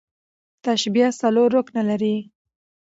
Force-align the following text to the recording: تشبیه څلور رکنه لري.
تشبیه 0.65 1.07
څلور 1.21 1.49
رکنه 1.57 1.81
لري. 1.89 2.15